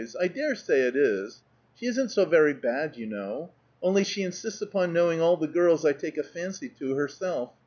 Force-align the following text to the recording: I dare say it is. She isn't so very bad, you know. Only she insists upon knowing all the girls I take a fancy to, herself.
I 0.19 0.29
dare 0.29 0.55
say 0.55 0.81
it 0.87 0.95
is. 0.95 1.43
She 1.75 1.85
isn't 1.85 2.09
so 2.09 2.25
very 2.25 2.55
bad, 2.55 2.95
you 2.97 3.05
know. 3.05 3.51
Only 3.83 4.03
she 4.03 4.23
insists 4.23 4.59
upon 4.59 4.93
knowing 4.93 5.21
all 5.21 5.37
the 5.37 5.45
girls 5.47 5.85
I 5.85 5.93
take 5.93 6.17
a 6.17 6.23
fancy 6.23 6.69
to, 6.79 6.95
herself. 6.95 7.51